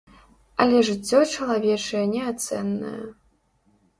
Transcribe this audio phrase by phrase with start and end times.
[0.63, 3.05] Але жыццё чалавечае неацэннае.